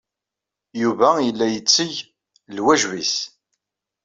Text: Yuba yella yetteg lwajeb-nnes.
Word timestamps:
Yuba 0.81 1.09
yella 1.25 1.45
yetteg 1.49 1.93
lwajeb-nnes. 2.55 3.15